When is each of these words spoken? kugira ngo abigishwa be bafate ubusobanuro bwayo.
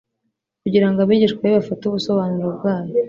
kugira 0.63 0.87
ngo 0.89 0.97
abigishwa 1.01 1.41
be 1.45 1.51
bafate 1.57 1.81
ubusobanuro 1.85 2.47
bwayo. 2.57 2.91